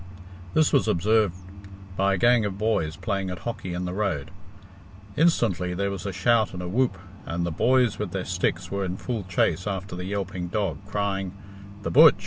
This 0.55 0.73
was 0.73 0.87
observed 0.87 1.35
by 1.95 2.15
a 2.15 2.17
gang 2.17 2.43
of 2.43 2.57
boys 2.57 2.95
playing 2.95 3.29
at 3.29 3.37
hockey 3.45 3.75
in 3.75 3.85
the 3.85 3.93
road. 3.93 4.31
Instantly 5.15 5.75
there 5.75 5.91
was 5.91 6.07
a 6.07 6.11
shout 6.11 6.53
and 6.55 6.63
a 6.63 6.67
whoop, 6.67 6.97
and 7.27 7.45
the 7.45 7.51
boys 7.51 7.99
with 7.99 8.09
their 8.09 8.25
sticks 8.25 8.71
were 8.71 8.83
in 8.83 8.97
full 8.97 9.25
chase 9.25 9.67
after 9.67 9.95
the 9.95 10.05
yelping 10.05 10.47
dog, 10.47 10.79
crying, 10.87 11.33
"The 11.83 11.91
butch! 11.91 12.15